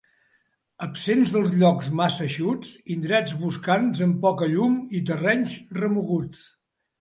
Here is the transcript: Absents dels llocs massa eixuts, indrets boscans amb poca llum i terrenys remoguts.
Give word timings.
Absents 0.85 1.33
dels 1.33 1.51
llocs 1.63 1.89
massa 1.99 2.23
eixuts, 2.27 2.71
indrets 2.95 3.35
boscans 3.43 4.03
amb 4.07 4.19
poca 4.25 4.49
llum 4.55 4.81
i 5.01 5.05
terrenys 5.11 5.55
remoguts. 5.81 6.43